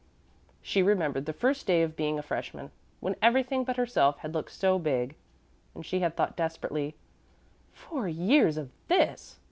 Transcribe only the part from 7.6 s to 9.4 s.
"Four years of this!"